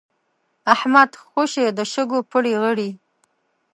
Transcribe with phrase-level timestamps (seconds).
[0.73, 2.89] احمد خوشی د شګو پړي غړي.